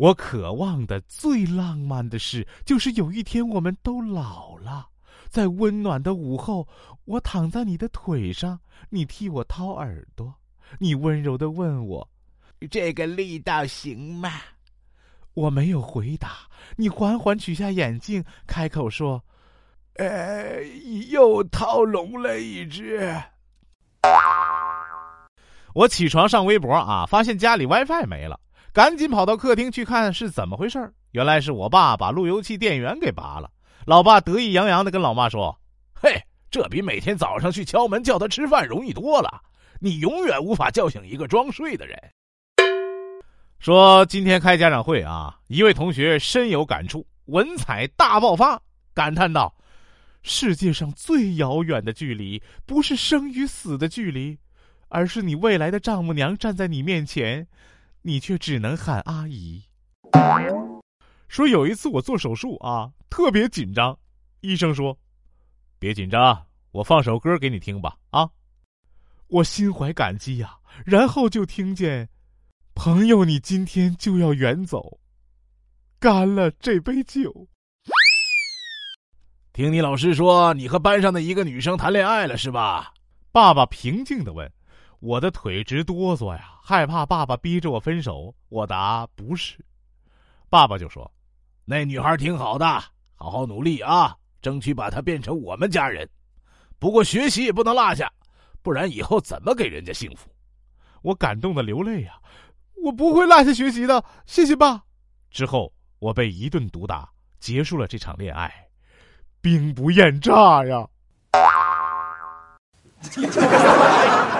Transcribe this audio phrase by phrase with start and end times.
[0.00, 4.88] 我渴望的最浪漫的事，就是有一天我们都老了，
[5.28, 6.66] 在温暖的午后，
[7.04, 8.58] 我躺在你的腿上，
[8.88, 10.34] 你替我掏耳朵，
[10.78, 12.08] 你温柔的问我
[12.70, 14.40] ：“这个力道行吗？”
[15.36, 19.22] 我没有回答，你缓缓取下眼镜，开口说
[20.00, 20.62] ：“呃，
[21.10, 23.14] 又掏聋了一只。”
[25.74, 28.40] 我起床上微博啊，发现家里 WiFi 没了。
[28.72, 33.50] 赶紧跑到客厅去看是怎么回事原来是我爸把路由器电源给拔了。
[33.84, 35.58] 老爸得意洋洋的跟老妈说
[35.92, 39.42] ：“嘿，这比每天早上去敲门叫他吃饭容易多了。
[39.80, 41.98] 你永远无法叫醒一个装睡的人。”
[43.58, 48.60] 说今天开家长会啊，一位同学深有感触，文采大爆发，
[48.94, 49.52] 感叹道
[50.22, 54.38] ：“世界上最遥远的距离，不是生与死的距离，
[54.88, 57.48] 而是你未来的丈母娘站在你面前。”
[58.02, 59.62] 你却只能喊阿姨。
[61.28, 63.96] 说有一次我做手术啊，特别紧张，
[64.40, 64.98] 医生说
[65.78, 68.28] ：“别紧张，我放首歌给你听吧。”啊，
[69.28, 72.08] 我心怀感激呀，然后就听见
[72.74, 74.98] ：“朋友，你今天就要远走，
[75.98, 77.46] 干了这杯酒。”
[79.52, 82.94] 听你老师说，你和班上的一个女生谈恋爱了是吧？
[83.30, 84.50] 爸爸平静的问。
[85.00, 88.34] 我的腿直哆嗦呀，害怕爸爸逼着我分手。
[88.50, 89.64] 我答不是，
[90.50, 91.10] 爸爸就说
[91.64, 92.66] ：“那女孩挺好的，
[93.14, 96.06] 好好努力啊，争取把她变成我们家人。
[96.78, 98.12] 不过学习也不能落下，
[98.62, 100.28] 不然以后怎么给人家幸福？”
[101.02, 102.12] 我感动的流泪呀，
[102.84, 104.82] 我不会落下学习的，谢谢爸。
[105.30, 108.52] 之后我被一顿毒打，结束了这场恋爱，
[109.40, 110.86] 兵不厌诈呀。